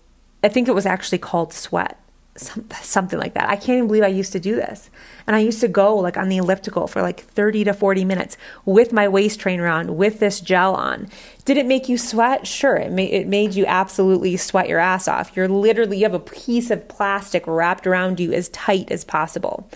I 0.43 0.49
think 0.49 0.67
it 0.67 0.75
was 0.75 0.85
actually 0.85 1.17
called 1.19 1.53
sweat 1.53 1.99
some, 2.35 2.67
something 2.81 3.19
like 3.19 3.35
that. 3.35 3.49
I 3.49 3.55
can't 3.55 3.77
even 3.77 3.87
believe 3.87 4.03
I 4.03 4.07
used 4.07 4.31
to 4.33 4.39
do 4.39 4.55
this. 4.55 4.89
And 5.27 5.35
I 5.35 5.39
used 5.39 5.61
to 5.61 5.67
go 5.67 5.95
like 5.95 6.17
on 6.17 6.29
the 6.29 6.37
elliptical 6.37 6.87
for 6.87 7.01
like 7.01 7.21
30 7.21 7.65
to 7.65 7.73
40 7.73 8.05
minutes 8.05 8.37
with 8.65 8.91
my 8.91 9.07
waist 9.07 9.39
trainer 9.39 9.67
on, 9.67 9.95
with 9.95 10.19
this 10.19 10.39
gel 10.41 10.73
on. 10.73 11.09
Did 11.45 11.57
it 11.57 11.65
make 11.65 11.89
you 11.89 11.97
sweat? 11.97 12.47
Sure. 12.47 12.75
It, 12.75 12.91
ma- 12.91 13.01
it 13.01 13.27
made 13.27 13.53
you 13.53 13.65
absolutely 13.65 14.37
sweat 14.37 14.67
your 14.67 14.79
ass 14.79 15.07
off. 15.07 15.35
You're 15.35 15.47
literally, 15.47 15.97
you 15.97 16.03
have 16.03 16.13
a 16.13 16.19
piece 16.19 16.71
of 16.71 16.87
plastic 16.87 17.45
wrapped 17.45 17.85
around 17.85 18.19
you 18.19 18.33
as 18.33 18.49
tight 18.49 18.91
as 18.91 19.03
possible. 19.03 19.69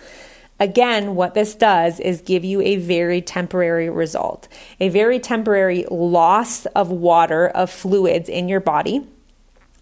Again, 0.59 1.13
what 1.13 1.35
this 1.35 1.53
does 1.53 1.99
is 1.99 2.21
give 2.21 2.43
you 2.43 2.61
a 2.61 2.77
very 2.77 3.21
temporary 3.21 3.91
result, 3.91 4.47
a 4.79 4.89
very 4.89 5.19
temporary 5.19 5.85
loss 5.91 6.65
of 6.67 6.89
water, 6.89 7.47
of 7.49 7.69
fluids 7.69 8.27
in 8.27 8.49
your 8.49 8.59
body 8.59 9.07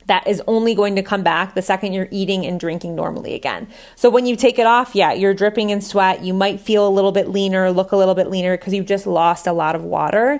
that 0.07 0.27
is 0.27 0.41
only 0.47 0.75
going 0.75 0.95
to 0.95 1.03
come 1.03 1.23
back 1.23 1.55
the 1.55 1.61
second 1.61 1.93
you're 1.93 2.07
eating 2.11 2.45
and 2.45 2.59
drinking 2.59 2.95
normally 2.95 3.33
again. 3.33 3.67
So 3.95 4.09
when 4.09 4.25
you 4.25 4.35
take 4.35 4.59
it 4.59 4.65
off, 4.65 4.95
yeah, 4.95 5.13
you're 5.13 5.33
dripping 5.33 5.69
in 5.69 5.81
sweat. 5.81 6.23
You 6.23 6.33
might 6.33 6.59
feel 6.59 6.87
a 6.87 6.89
little 6.89 7.11
bit 7.11 7.29
leaner, 7.29 7.71
look 7.71 7.91
a 7.91 7.97
little 7.97 8.15
bit 8.15 8.29
leaner 8.29 8.57
because 8.57 8.73
you've 8.73 8.85
just 8.85 9.07
lost 9.07 9.47
a 9.47 9.53
lot 9.53 9.75
of 9.75 9.83
water. 9.83 10.39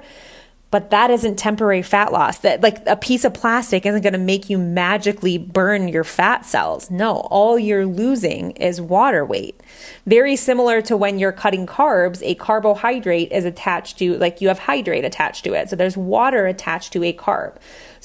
But 0.72 0.89
that 0.89 1.10
isn't 1.10 1.38
temporary 1.38 1.81
fat 1.81 2.12
loss. 2.12 2.39
That 2.39 2.62
like 2.62 2.86
a 2.86 2.98
piece 2.98 3.24
of 3.24 3.34
plastic 3.34 3.86
isn't 3.86 4.01
going 4.01 4.12
to 4.12 4.19
make 4.19 4.50
you 4.50 4.57
magically 4.57 5.38
burn 5.38 5.88
your 5.88 6.03
fat 6.03 6.45
cells. 6.45 6.91
No, 6.91 7.27
all 7.31 7.57
you're 7.57 7.86
losing 7.86 8.51
is 8.51 8.81
water 8.81 9.24
weight. 9.24 9.62
Very 10.05 10.36
similar 10.36 10.81
to 10.81 10.98
when 10.98 11.17
you're 11.17 11.31
cutting 11.31 11.65
carbs, 11.65 12.22
a 12.24 12.36
carbohydrate 12.36 13.31
is 13.31 13.45
attached 13.45 13.98
to 14.00 14.17
like 14.17 14.41
you 14.41 14.50
have 14.50 14.60
hydrate 14.60 15.05
attached 15.05 15.45
to 15.45 15.53
it. 15.53 15.69
So 15.69 15.77
there's 15.77 15.95
water 15.95 16.45
attached 16.45 16.91
to 16.93 17.03
a 17.05 17.13
carb. 17.13 17.55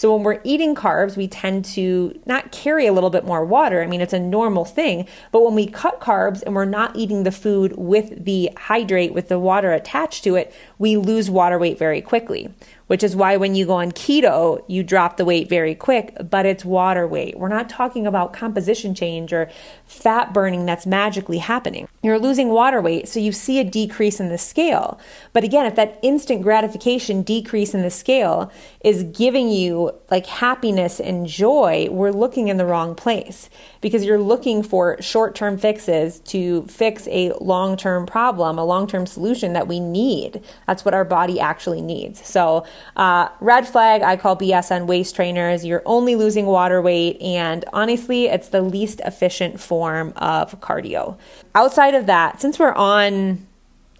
So 0.00 0.14
when 0.14 0.24
we're 0.24 0.40
eating 0.44 0.74
carbs, 0.74 1.14
we 1.14 1.28
tend 1.28 1.66
to 1.76 2.18
not 2.24 2.52
carry 2.52 2.86
a 2.86 2.92
little 2.94 3.10
bit 3.10 3.26
more 3.26 3.44
water. 3.44 3.82
I 3.82 3.86
mean, 3.86 4.00
it's 4.00 4.14
a 4.14 4.18
normal 4.18 4.64
thing. 4.64 5.06
But 5.30 5.44
when 5.44 5.54
we 5.54 5.66
cut 5.66 6.00
carbs 6.00 6.42
and 6.42 6.54
we're 6.54 6.64
not 6.64 6.96
eating 6.96 7.24
the 7.24 7.30
food 7.30 7.76
with 7.76 8.24
the 8.24 8.50
hydrate, 8.56 9.12
with 9.12 9.28
the 9.28 9.38
water 9.38 9.74
attached 9.74 10.24
to 10.24 10.36
it, 10.36 10.54
we 10.78 10.96
lose 10.96 11.28
water 11.28 11.58
weight 11.58 11.78
very 11.78 12.00
quickly 12.00 12.48
which 12.90 13.04
is 13.04 13.14
why 13.14 13.36
when 13.36 13.54
you 13.54 13.66
go 13.66 13.74
on 13.74 13.92
keto, 13.92 14.64
you 14.66 14.82
drop 14.82 15.16
the 15.16 15.24
weight 15.24 15.48
very 15.48 15.76
quick, 15.76 16.12
but 16.28 16.44
it's 16.44 16.64
water 16.64 17.06
weight. 17.06 17.38
We're 17.38 17.46
not 17.46 17.68
talking 17.68 18.04
about 18.04 18.32
composition 18.32 18.96
change 18.96 19.32
or 19.32 19.48
fat 19.86 20.34
burning 20.34 20.66
that's 20.66 20.86
magically 20.86 21.38
happening. 21.38 21.86
You're 22.02 22.18
losing 22.18 22.48
water 22.48 22.80
weight, 22.80 23.06
so 23.06 23.20
you 23.20 23.30
see 23.30 23.60
a 23.60 23.64
decrease 23.64 24.18
in 24.18 24.28
the 24.28 24.38
scale. 24.38 24.98
But 25.32 25.44
again, 25.44 25.66
if 25.66 25.76
that 25.76 26.00
instant 26.02 26.42
gratification 26.42 27.22
decrease 27.22 27.74
in 27.74 27.82
the 27.82 27.90
scale 27.90 28.50
is 28.82 29.04
giving 29.04 29.50
you 29.50 29.92
like 30.10 30.26
happiness 30.26 30.98
and 30.98 31.28
joy, 31.28 31.86
we're 31.92 32.10
looking 32.10 32.48
in 32.48 32.56
the 32.56 32.66
wrong 32.66 32.96
place 32.96 33.50
because 33.80 34.04
you're 34.04 34.18
looking 34.18 34.64
for 34.64 35.00
short 35.00 35.36
term 35.36 35.58
fixes 35.58 36.18
to 36.20 36.62
fix 36.66 37.06
a 37.06 37.32
long 37.40 37.76
term 37.76 38.04
problem, 38.04 38.58
a 38.58 38.64
long 38.64 38.88
term 38.88 39.06
solution 39.06 39.52
that 39.52 39.68
we 39.68 39.78
need. 39.78 40.42
That's 40.66 40.84
what 40.84 40.92
our 40.92 41.04
body 41.04 41.38
actually 41.38 41.82
needs. 41.82 42.26
So, 42.26 42.64
uh, 42.96 43.28
red 43.40 43.66
flag, 43.66 44.02
I 44.02 44.16
call 44.16 44.36
BS 44.36 44.74
on 44.74 44.86
waist 44.86 45.14
trainers. 45.14 45.64
You're 45.64 45.82
only 45.86 46.16
losing 46.16 46.46
water 46.46 46.80
weight, 46.82 47.20
and 47.20 47.64
honestly, 47.72 48.26
it's 48.26 48.48
the 48.48 48.62
least 48.62 49.00
efficient 49.04 49.60
form 49.60 50.12
of 50.16 50.60
cardio. 50.60 51.18
Outside 51.54 51.94
of 51.94 52.06
that, 52.06 52.40
since 52.40 52.58
we're 52.58 52.72
on, 52.72 53.46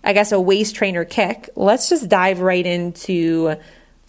I 0.04 0.12
guess, 0.12 0.32
a 0.32 0.40
waist 0.40 0.74
trainer 0.74 1.04
kick, 1.04 1.50
let's 1.56 1.88
just 1.88 2.08
dive 2.08 2.40
right 2.40 2.64
into 2.66 3.56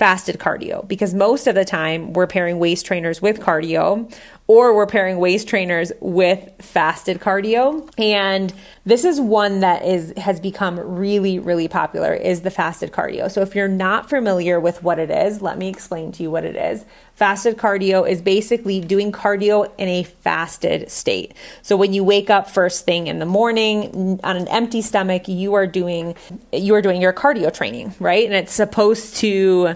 fasted 0.01 0.40
cardio 0.40 0.88
because 0.88 1.13
most 1.13 1.46
of 1.46 1.54
the 1.54 1.63
time 1.63 2.12
we're 2.13 2.25
pairing 2.25 2.58
waist 2.58 2.88
trainers 2.88 3.22
with 3.22 3.40
cardio 3.40 4.12
or 4.51 4.75
we're 4.75 4.86
pairing 4.86 5.17
waist 5.17 5.48
trainers 5.48 5.93
with 6.01 6.51
fasted 6.60 7.22
cardio. 7.22 7.89
And 7.98 8.53
this 8.84 9.05
is 9.05 9.17
one 9.17 9.62
that 9.62 9.86
is 9.86 10.13
has 10.17 10.41
become 10.41 10.77
really 10.77 11.39
really 11.39 11.70
popular 11.70 12.13
is 12.13 12.41
the 12.41 12.51
fasted 12.51 12.91
cardio. 12.91 13.31
So 13.31 13.39
if 13.43 13.55
you're 13.55 13.70
not 13.70 14.10
familiar 14.10 14.60
with 14.60 14.84
what 14.84 15.00
it 15.00 15.10
is 15.10 15.41
let 15.41 15.58
me 15.58 15.70
explain 15.70 16.12
to 16.13 16.24
you 16.24 16.29
what 16.29 16.43
it 16.43 16.58
is. 16.58 16.84
Fasted 17.15 17.55
cardio 17.55 18.05
is 18.05 18.22
basically 18.22 18.81
doing 18.81 19.13
cardio 19.13 19.72
in 19.77 19.88
a 19.88 20.03
fasted 20.03 20.91
state. 20.91 21.34
So 21.62 21.77
when 21.77 21.93
you 21.93 22.03
wake 22.03 22.29
up 22.29 22.50
first 22.50 22.84
thing 22.84 23.08
in 23.08 23.20
the 23.20 23.25
morning 23.25 24.20
on 24.22 24.36
an 24.36 24.50
empty 24.50 24.81
stomach 24.81 25.29
you 25.29 25.53
are 25.53 25.65
doing 25.65 26.13
you 26.51 26.75
are 26.75 26.81
doing 26.81 27.01
your 27.01 27.13
cardio 27.13 27.53
training 27.53 27.93
right? 28.01 28.25
And 28.25 28.34
it's 28.34 28.51
supposed 28.51 29.15
to 29.17 29.75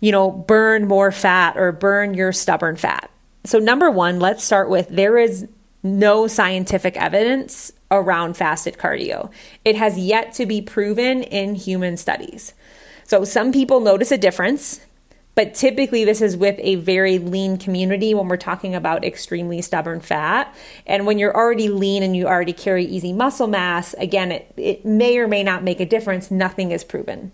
you 0.00 0.12
know 0.12 0.30
burn 0.30 0.88
more 0.88 1.12
fat 1.12 1.58
or 1.58 1.72
burn 1.72 2.14
your 2.14 2.32
stubborn 2.32 2.76
fat 2.76 3.10
so 3.44 3.58
number 3.58 3.90
1 3.90 4.20
let's 4.20 4.42
start 4.42 4.68
with 4.68 4.88
there 4.88 5.18
is 5.18 5.46
no 5.84 6.26
scientific 6.26 6.96
evidence 6.96 7.70
around 7.90 8.36
fasted 8.36 8.78
cardio. 8.78 9.30
It 9.64 9.76
has 9.76 9.98
yet 9.98 10.32
to 10.34 10.46
be 10.46 10.62
proven 10.62 11.22
in 11.22 11.54
human 11.54 11.96
studies. 11.98 12.54
So 13.04 13.24
some 13.24 13.52
people 13.52 13.80
notice 13.80 14.10
a 14.10 14.18
difference, 14.18 14.80
but 15.34 15.54
typically 15.54 16.04
this 16.04 16.22
is 16.22 16.38
with 16.38 16.58
a 16.58 16.76
very 16.76 17.18
lean 17.18 17.58
community 17.58 18.14
when 18.14 18.28
we're 18.28 18.38
talking 18.38 18.74
about 18.74 19.04
extremely 19.04 19.60
stubborn 19.60 20.00
fat. 20.00 20.54
And 20.86 21.06
when 21.06 21.18
you're 21.18 21.36
already 21.36 21.68
lean 21.68 22.02
and 22.02 22.16
you 22.16 22.26
already 22.26 22.54
carry 22.54 22.86
easy 22.86 23.12
muscle 23.12 23.46
mass, 23.46 23.94
again, 23.94 24.32
it, 24.32 24.52
it 24.56 24.84
may 24.86 25.18
or 25.18 25.28
may 25.28 25.42
not 25.42 25.62
make 25.62 25.80
a 25.80 25.86
difference. 25.86 26.30
Nothing 26.30 26.70
is 26.70 26.82
proven. 26.82 27.30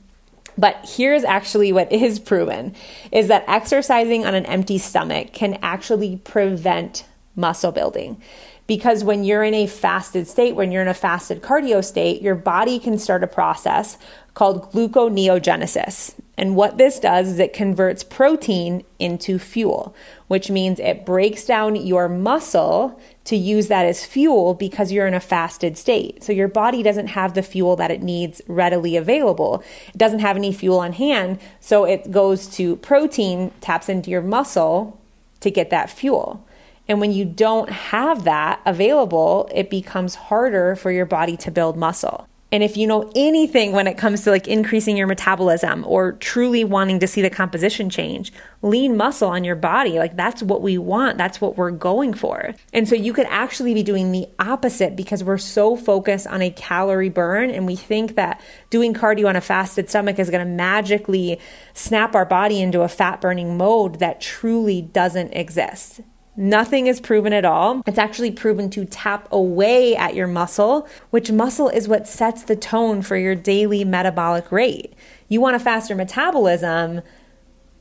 But 0.58 0.88
here's 0.96 1.24
actually 1.24 1.72
what 1.72 1.92
is 1.92 2.18
proven 2.18 2.74
is 3.12 3.28
that 3.28 3.44
exercising 3.46 4.24
on 4.26 4.34
an 4.34 4.46
empty 4.46 4.78
stomach 4.78 5.32
can 5.32 5.58
actually 5.62 6.16
prevent 6.16 7.04
muscle 7.36 7.72
building. 7.72 8.20
Because 8.66 9.02
when 9.02 9.24
you're 9.24 9.42
in 9.42 9.54
a 9.54 9.66
fasted 9.66 10.28
state, 10.28 10.54
when 10.54 10.70
you're 10.70 10.82
in 10.82 10.86
a 10.86 10.94
fasted 10.94 11.42
cardio 11.42 11.84
state, 11.84 12.22
your 12.22 12.36
body 12.36 12.78
can 12.78 12.98
start 12.98 13.24
a 13.24 13.26
process 13.26 13.98
called 14.34 14.70
gluconeogenesis. 14.72 16.14
And 16.40 16.56
what 16.56 16.78
this 16.78 16.98
does 16.98 17.28
is 17.28 17.38
it 17.38 17.52
converts 17.52 18.02
protein 18.02 18.82
into 18.98 19.38
fuel, 19.38 19.94
which 20.28 20.50
means 20.50 20.80
it 20.80 21.04
breaks 21.04 21.44
down 21.44 21.76
your 21.76 22.08
muscle 22.08 22.98
to 23.24 23.36
use 23.36 23.68
that 23.68 23.84
as 23.84 24.06
fuel 24.06 24.54
because 24.54 24.90
you're 24.90 25.06
in 25.06 25.12
a 25.12 25.20
fasted 25.20 25.76
state. 25.76 26.24
So 26.24 26.32
your 26.32 26.48
body 26.48 26.82
doesn't 26.82 27.08
have 27.08 27.34
the 27.34 27.42
fuel 27.42 27.76
that 27.76 27.90
it 27.90 28.02
needs 28.02 28.40
readily 28.48 28.96
available. 28.96 29.62
It 29.88 29.98
doesn't 29.98 30.20
have 30.20 30.36
any 30.36 30.52
fuel 30.52 30.78
on 30.78 30.94
hand. 30.94 31.38
So 31.60 31.84
it 31.84 32.10
goes 32.10 32.46
to 32.56 32.76
protein, 32.76 33.50
taps 33.60 33.90
into 33.90 34.10
your 34.10 34.22
muscle 34.22 34.98
to 35.40 35.50
get 35.50 35.68
that 35.68 35.90
fuel. 35.90 36.46
And 36.88 37.00
when 37.00 37.12
you 37.12 37.26
don't 37.26 37.68
have 37.70 38.24
that 38.24 38.62
available, 38.64 39.48
it 39.54 39.68
becomes 39.68 40.14
harder 40.14 40.74
for 40.74 40.90
your 40.90 41.06
body 41.06 41.36
to 41.36 41.50
build 41.50 41.76
muscle. 41.76 42.29
And 42.52 42.64
if 42.64 42.76
you 42.76 42.86
know 42.86 43.10
anything 43.14 43.72
when 43.72 43.86
it 43.86 43.96
comes 43.96 44.24
to 44.24 44.30
like 44.30 44.48
increasing 44.48 44.96
your 44.96 45.06
metabolism 45.06 45.84
or 45.86 46.12
truly 46.12 46.64
wanting 46.64 46.98
to 47.00 47.06
see 47.06 47.22
the 47.22 47.30
composition 47.30 47.90
change, 47.90 48.32
lean 48.62 48.96
muscle 48.96 49.28
on 49.28 49.44
your 49.44 49.54
body, 49.54 49.98
like 49.98 50.16
that's 50.16 50.42
what 50.42 50.60
we 50.60 50.76
want. 50.76 51.16
That's 51.16 51.40
what 51.40 51.56
we're 51.56 51.70
going 51.70 52.12
for. 52.12 52.54
And 52.72 52.88
so 52.88 52.96
you 52.96 53.12
could 53.12 53.26
actually 53.28 53.72
be 53.72 53.84
doing 53.84 54.10
the 54.10 54.26
opposite 54.40 54.96
because 54.96 55.22
we're 55.22 55.38
so 55.38 55.76
focused 55.76 56.26
on 56.26 56.42
a 56.42 56.50
calorie 56.50 57.08
burn 57.08 57.50
and 57.50 57.66
we 57.66 57.76
think 57.76 58.16
that 58.16 58.40
doing 58.68 58.94
cardio 58.94 59.28
on 59.28 59.36
a 59.36 59.40
fasted 59.40 59.88
stomach 59.88 60.18
is 60.18 60.28
going 60.28 60.44
to 60.44 60.52
magically 60.52 61.38
snap 61.72 62.16
our 62.16 62.24
body 62.24 62.60
into 62.60 62.80
a 62.80 62.88
fat 62.88 63.20
burning 63.20 63.56
mode 63.56 64.00
that 64.00 64.20
truly 64.20 64.82
doesn't 64.82 65.32
exist. 65.32 66.00
Nothing 66.36 66.86
is 66.86 67.00
proven 67.00 67.32
at 67.32 67.44
all. 67.44 67.82
It's 67.86 67.98
actually 67.98 68.30
proven 68.30 68.70
to 68.70 68.84
tap 68.84 69.28
away 69.32 69.96
at 69.96 70.14
your 70.14 70.26
muscle, 70.26 70.88
which 71.10 71.30
muscle 71.30 71.68
is 71.68 71.88
what 71.88 72.06
sets 72.06 72.44
the 72.44 72.56
tone 72.56 73.02
for 73.02 73.16
your 73.16 73.34
daily 73.34 73.84
metabolic 73.84 74.50
rate. 74.52 74.94
You 75.28 75.40
want 75.40 75.56
a 75.56 75.60
faster 75.60 75.94
metabolism, 75.94 77.02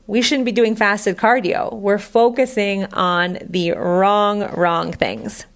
we 0.06 0.22
shouldn't 0.22 0.44
be 0.46 0.52
doing 0.52 0.74
fasted 0.74 1.16
cardio. 1.16 1.72
We're 1.72 1.96
focusing 1.96 2.86
on 2.86 3.38
the 3.48 3.72
wrong, 3.72 4.40
wrong 4.54 4.92
things. 4.92 5.46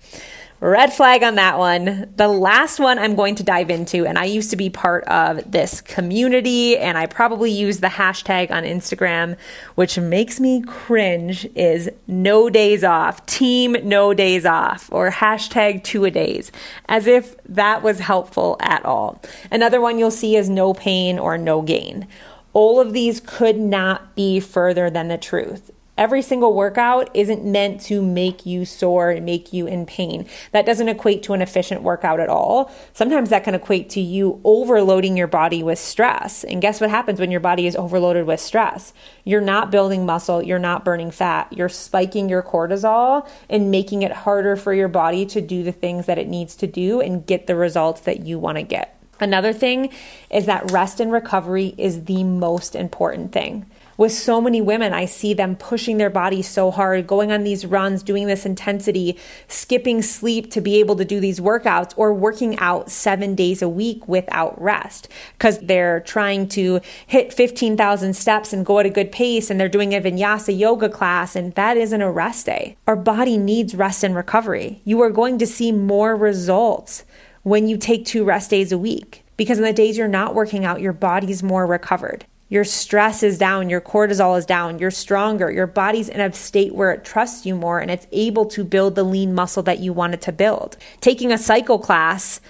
Red 0.64 0.94
flag 0.94 1.22
on 1.22 1.34
that 1.34 1.58
one. 1.58 2.10
The 2.16 2.26
last 2.26 2.80
one 2.80 2.98
I'm 2.98 3.16
going 3.16 3.34
to 3.34 3.42
dive 3.42 3.68
into, 3.68 4.06
and 4.06 4.18
I 4.18 4.24
used 4.24 4.48
to 4.48 4.56
be 4.56 4.70
part 4.70 5.04
of 5.04 5.52
this 5.52 5.82
community, 5.82 6.78
and 6.78 6.96
I 6.96 7.04
probably 7.04 7.50
use 7.50 7.80
the 7.80 7.88
hashtag 7.88 8.50
on 8.50 8.62
Instagram, 8.62 9.36
which 9.74 9.98
makes 9.98 10.40
me 10.40 10.62
cringe, 10.62 11.46
is 11.54 11.90
no 12.06 12.48
days 12.48 12.82
off, 12.82 13.26
team 13.26 13.76
no 13.82 14.14
days 14.14 14.46
off, 14.46 14.88
or 14.90 15.10
hashtag 15.10 15.84
two 15.84 16.06
a 16.06 16.10
days, 16.10 16.50
as 16.88 17.06
if 17.06 17.36
that 17.44 17.82
was 17.82 17.98
helpful 17.98 18.56
at 18.60 18.82
all. 18.86 19.20
Another 19.50 19.82
one 19.82 19.98
you'll 19.98 20.10
see 20.10 20.34
is 20.34 20.48
no 20.48 20.72
pain 20.72 21.18
or 21.18 21.36
no 21.36 21.60
gain. 21.60 22.08
All 22.54 22.80
of 22.80 22.94
these 22.94 23.20
could 23.20 23.58
not 23.58 24.14
be 24.14 24.40
further 24.40 24.88
than 24.88 25.08
the 25.08 25.18
truth. 25.18 25.70
Every 25.96 26.22
single 26.22 26.54
workout 26.54 27.08
isn't 27.14 27.44
meant 27.44 27.80
to 27.82 28.02
make 28.02 28.44
you 28.44 28.64
sore 28.64 29.10
and 29.10 29.24
make 29.24 29.52
you 29.52 29.68
in 29.68 29.86
pain. 29.86 30.26
That 30.50 30.66
doesn't 30.66 30.88
equate 30.88 31.22
to 31.24 31.34
an 31.34 31.42
efficient 31.42 31.82
workout 31.82 32.18
at 32.18 32.28
all. 32.28 32.72
Sometimes 32.92 33.30
that 33.30 33.44
can 33.44 33.54
equate 33.54 33.90
to 33.90 34.00
you 34.00 34.40
overloading 34.42 35.16
your 35.16 35.28
body 35.28 35.62
with 35.62 35.78
stress. 35.78 36.42
And 36.42 36.60
guess 36.60 36.80
what 36.80 36.90
happens 36.90 37.20
when 37.20 37.30
your 37.30 37.38
body 37.38 37.68
is 37.68 37.76
overloaded 37.76 38.26
with 38.26 38.40
stress? 38.40 38.92
You're 39.22 39.40
not 39.40 39.70
building 39.70 40.04
muscle, 40.04 40.42
you're 40.42 40.58
not 40.58 40.84
burning 40.84 41.12
fat, 41.12 41.52
you're 41.52 41.68
spiking 41.68 42.28
your 42.28 42.42
cortisol 42.42 43.28
and 43.48 43.70
making 43.70 44.02
it 44.02 44.12
harder 44.12 44.56
for 44.56 44.74
your 44.74 44.88
body 44.88 45.24
to 45.26 45.40
do 45.40 45.62
the 45.62 45.72
things 45.72 46.06
that 46.06 46.18
it 46.18 46.26
needs 46.26 46.56
to 46.56 46.66
do 46.66 47.00
and 47.00 47.24
get 47.24 47.46
the 47.46 47.54
results 47.54 48.00
that 48.00 48.26
you 48.26 48.38
want 48.40 48.58
to 48.58 48.64
get. 48.64 48.98
Another 49.20 49.52
thing 49.52 49.92
is 50.28 50.46
that 50.46 50.72
rest 50.72 50.98
and 50.98 51.12
recovery 51.12 51.72
is 51.78 52.06
the 52.06 52.24
most 52.24 52.74
important 52.74 53.30
thing 53.30 53.66
with 53.96 54.12
so 54.12 54.40
many 54.40 54.60
women, 54.60 54.92
I 54.92 55.04
see 55.06 55.34
them 55.34 55.56
pushing 55.56 55.98
their 55.98 56.10
bodies 56.10 56.48
so 56.48 56.70
hard, 56.70 57.06
going 57.06 57.30
on 57.30 57.44
these 57.44 57.66
runs, 57.66 58.02
doing 58.02 58.26
this 58.26 58.46
intensity, 58.46 59.18
skipping 59.48 60.02
sleep 60.02 60.50
to 60.52 60.60
be 60.60 60.80
able 60.80 60.96
to 60.96 61.04
do 61.04 61.20
these 61.20 61.40
workouts, 61.40 61.92
or 61.96 62.12
working 62.12 62.58
out 62.58 62.90
seven 62.90 63.34
days 63.34 63.62
a 63.62 63.68
week 63.68 64.06
without 64.08 64.60
rest 64.60 65.08
because 65.38 65.58
they're 65.60 66.00
trying 66.00 66.48
to 66.48 66.80
hit 67.06 67.32
15,000 67.32 68.14
steps 68.14 68.52
and 68.52 68.66
go 68.66 68.78
at 68.78 68.86
a 68.86 68.90
good 68.90 69.12
pace 69.12 69.50
and 69.50 69.60
they're 69.60 69.68
doing 69.68 69.94
a 69.94 70.00
vinyasa 70.00 70.56
yoga 70.56 70.88
class, 70.88 71.36
and 71.36 71.54
that 71.54 71.76
isn't 71.76 72.02
a 72.02 72.10
rest 72.10 72.46
day. 72.46 72.76
Our 72.86 72.96
body 72.96 73.38
needs 73.38 73.74
rest 73.74 74.04
and 74.04 74.14
recovery. 74.14 74.80
You 74.84 75.00
are 75.02 75.10
going 75.10 75.38
to 75.38 75.46
see 75.46 75.72
more 75.72 76.16
results 76.16 77.04
when 77.42 77.68
you 77.68 77.76
take 77.76 78.04
two 78.04 78.24
rest 78.24 78.50
days 78.50 78.72
a 78.72 78.78
week 78.78 79.24
because 79.36 79.58
in 79.58 79.64
the 79.64 79.72
days 79.72 79.96
you're 79.98 80.08
not 80.08 80.34
working 80.34 80.64
out, 80.64 80.80
your 80.80 80.92
body's 80.92 81.42
more 81.42 81.66
recovered. 81.66 82.24
Your 82.54 82.62
stress 82.62 83.24
is 83.24 83.36
down, 83.36 83.68
your 83.68 83.80
cortisol 83.80 84.38
is 84.38 84.46
down, 84.46 84.78
you're 84.78 84.92
stronger, 84.92 85.50
your 85.50 85.66
body's 85.66 86.08
in 86.08 86.20
a 86.20 86.32
state 86.32 86.72
where 86.72 86.92
it 86.92 87.04
trusts 87.04 87.44
you 87.44 87.56
more 87.56 87.80
and 87.80 87.90
it's 87.90 88.06
able 88.12 88.46
to 88.46 88.62
build 88.62 88.94
the 88.94 89.02
lean 89.02 89.34
muscle 89.34 89.64
that 89.64 89.80
you 89.80 89.92
wanted 89.92 90.20
to 90.20 90.30
build. 90.30 90.76
Taking 91.00 91.32
a 91.32 91.36
cycle 91.36 91.80
class 91.80 92.40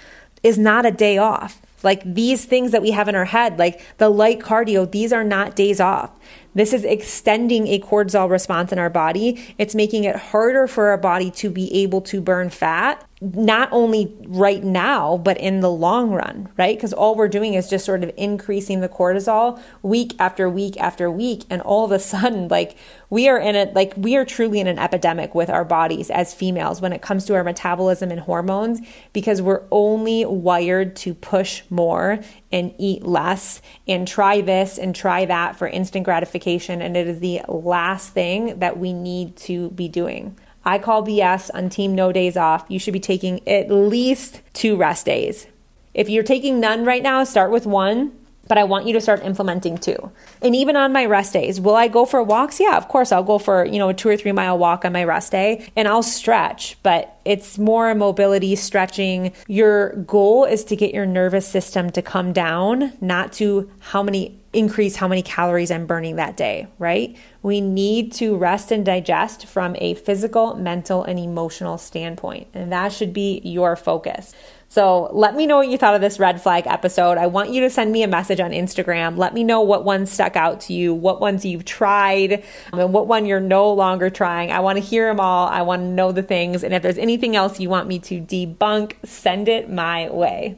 is 0.43 0.59
not 0.59 0.85
a 0.85 0.91
day 0.91 1.17
off. 1.17 1.59
Like 1.81 2.03
these 2.03 2.45
things 2.45 2.71
that 2.71 2.83
we 2.83 2.91
have 2.91 3.07
in 3.07 3.15
our 3.15 3.25
head, 3.25 3.57
like 3.57 3.83
the 3.97 4.09
light 4.09 4.41
cardio, 4.41 4.91
these 4.91 5.11
are 5.11 5.23
not 5.23 5.55
days 5.55 5.79
off. 5.79 6.11
This 6.53 6.71
is 6.71 6.83
extending 6.83 7.65
a 7.65 7.79
cortisol 7.79 8.29
response 8.29 8.71
in 8.71 8.77
our 8.77 8.91
body. 8.91 9.55
It's 9.57 9.73
making 9.73 10.03
it 10.03 10.15
harder 10.15 10.67
for 10.67 10.89
our 10.89 10.99
body 10.99 11.31
to 11.31 11.49
be 11.49 11.73
able 11.81 12.01
to 12.01 12.21
burn 12.21 12.51
fat, 12.51 13.03
not 13.21 13.69
only 13.71 14.13
right 14.27 14.61
now, 14.61 15.17
but 15.17 15.37
in 15.37 15.61
the 15.61 15.71
long 15.71 16.11
run, 16.11 16.49
right? 16.57 16.75
Because 16.75 16.91
all 16.91 17.15
we're 17.15 17.29
doing 17.29 17.53
is 17.53 17.69
just 17.69 17.85
sort 17.85 18.03
of 18.03 18.11
increasing 18.17 18.81
the 18.81 18.89
cortisol 18.89 19.61
week 19.81 20.13
after 20.19 20.49
week 20.49 20.77
after 20.81 21.09
week. 21.09 21.45
And 21.49 21.61
all 21.61 21.85
of 21.85 21.93
a 21.93 21.99
sudden, 21.99 22.49
like 22.49 22.75
we 23.09 23.29
are 23.29 23.39
in 23.39 23.55
it, 23.55 23.73
like 23.73 23.93
we 23.95 24.17
are 24.17 24.25
truly 24.25 24.59
in 24.59 24.67
an 24.67 24.77
epidemic 24.77 25.33
with 25.33 25.49
our 25.49 25.63
bodies 25.63 26.09
as 26.09 26.33
females 26.33 26.81
when 26.81 26.91
it 26.91 27.01
comes 27.01 27.23
to 27.25 27.35
our 27.35 27.43
metabolism 27.43 28.11
and 28.11 28.19
hormones, 28.19 28.81
because 29.13 29.41
we're 29.41 29.63
only 29.71 30.25
wired 30.25 30.97
to 30.97 31.13
push 31.13 31.63
more 31.69 32.19
and 32.51 32.75
eat 32.77 33.03
less 33.03 33.61
and 33.87 34.09
try 34.09 34.41
this 34.41 34.77
and 34.77 34.93
try 34.93 35.23
that 35.23 35.55
for 35.55 35.69
instant 35.69 36.03
gratification. 36.03 36.81
And 36.81 36.97
it 36.97 37.07
is 37.07 37.21
the 37.21 37.43
last 37.47 38.09
thing 38.09 38.59
that 38.59 38.77
we 38.77 38.91
need 38.91 39.37
to 39.37 39.69
be 39.69 39.87
doing. 39.87 40.37
I 40.65 40.79
call 40.79 41.05
BS 41.05 41.51
on 41.53 41.69
Team 41.69 41.93
No 41.93 42.11
Days 42.11 42.35
Off. 42.35 42.65
You 42.67 42.79
should 42.79 42.93
be 42.93 42.99
taking 42.99 43.47
at 43.47 43.69
least 43.69 44.41
two 44.53 44.75
rest 44.75 45.05
days. 45.05 45.47
If 45.93 46.09
you're 46.09 46.23
taking 46.23 46.59
none 46.59 46.85
right 46.85 47.03
now, 47.03 47.23
start 47.23 47.51
with 47.51 47.65
one 47.65 48.11
but 48.47 48.57
I 48.57 48.63
want 48.63 48.87
you 48.87 48.93
to 48.93 49.01
start 49.01 49.23
implementing 49.23 49.77
too. 49.77 50.11
And 50.41 50.55
even 50.55 50.75
on 50.75 50.93
my 50.93 51.05
rest 51.05 51.33
days, 51.33 51.59
will 51.59 51.75
I 51.75 51.87
go 51.87 52.05
for 52.05 52.21
walks? 52.21 52.59
Yeah, 52.59 52.77
of 52.77 52.87
course, 52.87 53.11
I'll 53.11 53.23
go 53.23 53.37
for, 53.37 53.65
you 53.65 53.79
know, 53.79 53.89
a 53.89 53.93
two 53.93 54.09
or 54.09 54.17
three 54.17 54.31
mile 54.31 54.57
walk 54.57 54.85
on 54.85 54.93
my 54.93 55.03
rest 55.03 55.31
day 55.31 55.69
and 55.75 55.87
I'll 55.87 56.03
stretch, 56.03 56.77
but 56.83 57.17
it's 57.25 57.57
more 57.57 57.93
mobility, 57.95 58.55
stretching. 58.55 59.33
Your 59.47 59.95
goal 59.95 60.45
is 60.45 60.63
to 60.65 60.75
get 60.75 60.93
your 60.93 61.05
nervous 61.05 61.47
system 61.47 61.89
to 61.91 62.01
come 62.01 62.33
down, 62.33 62.93
not 63.01 63.33
to 63.33 63.69
how 63.79 64.03
many 64.03 64.39
increase 64.55 64.95
how 64.95 65.07
many 65.07 65.21
calories 65.21 65.69
I'm 65.69 65.85
burning 65.85 66.15
that 66.15 66.37
day, 66.37 66.67
right? 66.79 67.15
We 67.41 67.61
need 67.61 68.13
to 68.13 68.37
rest 68.37 68.71
and 68.71 68.85
digest 68.85 69.45
from 69.45 69.75
a 69.79 69.93
physical, 69.95 70.55
mental, 70.55 71.03
and 71.03 71.19
emotional 71.19 71.77
standpoint. 71.77 72.47
And 72.53 72.71
that 72.71 72.93
should 72.93 73.13
be 73.13 73.41
your 73.43 73.75
focus. 73.75 74.33
So 74.75 75.09
let 75.13 75.37
me 75.37 75.47
know 75.47 75.55
what 75.55 75.69
you 75.69 75.77
thought 75.77 75.95
of 75.95 76.01
this 76.01 76.19
red 76.19 76.41
flag 76.41 76.67
episode. 76.67 77.17
I 77.17 77.27
want 77.27 77.49
you 77.49 77.61
to 77.61 77.69
send 77.69 77.93
me 77.93 78.03
a 78.03 78.09
message 78.09 78.41
on 78.41 78.51
Instagram. 78.51 79.15
Let 79.15 79.33
me 79.33 79.41
know 79.41 79.61
what 79.61 79.85
ones 79.85 80.11
stuck 80.11 80.35
out 80.35 80.59
to 80.61 80.73
you, 80.73 80.93
what 80.93 81.21
ones 81.21 81.45
you've 81.45 81.63
tried, 81.63 82.43
um, 82.73 82.79
and 82.81 82.93
what 82.93 83.07
one 83.07 83.25
you're 83.25 83.39
no 83.39 83.71
longer 83.71 84.09
trying. 84.09 84.51
I 84.51 84.59
want 84.59 84.77
to 84.77 84.83
hear 84.83 85.07
them 85.07 85.21
all. 85.21 85.47
I 85.47 85.61
want 85.61 85.83
to 85.83 85.87
know 85.87 86.11
the 86.11 86.23
things. 86.23 86.61
And 86.61 86.73
if 86.73 86.83
there's 86.83 86.97
anything 86.97 87.37
else 87.37 87.57
you 87.57 87.69
want 87.69 87.87
me 87.87 87.99
to 87.99 88.19
debunk, 88.19 88.95
send 89.05 89.47
it 89.47 89.69
my 89.69 90.09
way. 90.09 90.57